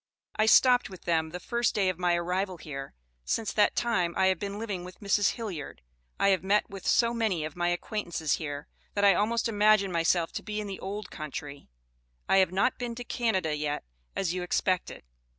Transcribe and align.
I 0.35 0.47
stopped 0.47 0.89
with 0.89 1.03
them 1.03 1.29
the 1.29 1.39
first 1.39 1.75
day 1.75 1.87
of 1.87 1.99
my 1.99 2.15
arrivel 2.15 2.57
hear, 2.57 2.95
since 3.23 3.53
that 3.53 3.75
Time 3.75 4.15
I 4.17 4.25
have 4.33 4.39
been 4.39 4.57
living 4.57 4.83
with 4.83 4.99
Mrs. 4.99 5.33
Hilliard 5.33 5.83
I 6.19 6.29
have 6.29 6.43
met 6.43 6.67
with 6.67 6.87
so 6.87 7.13
menny 7.13 7.45
of 7.45 7.55
my 7.55 7.67
acquaintances 7.67 8.37
hear, 8.37 8.67
that 8.95 9.05
I 9.05 9.13
all 9.13 9.27
most 9.27 9.45
immagion 9.47 9.91
my 9.91 10.01
self 10.01 10.31
to 10.31 10.41
bee 10.41 10.59
in 10.59 10.65
the 10.65 10.79
old 10.79 11.11
country. 11.11 11.69
I 12.27 12.37
have 12.37 12.51
not 12.51 12.79
been 12.79 12.95
to 12.95 13.03
Canaday 13.03 13.59
yet, 13.59 13.83
as 14.15 14.33
you 14.33 14.41
expected. 14.41 15.03